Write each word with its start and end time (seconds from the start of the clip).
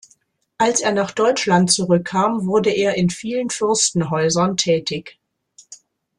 Als 0.57 0.81
er 0.81 0.93
nach 0.93 1.11
Deutschland 1.11 1.71
zurückkam, 1.71 2.47
wurde 2.47 2.71
er 2.71 2.95
in 2.95 3.11
vielen 3.11 3.51
Fürstenhäusern 3.51 4.57
tätig. 4.57 5.19